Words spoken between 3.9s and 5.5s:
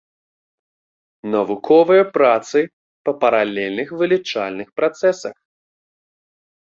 вылічальных працэсах.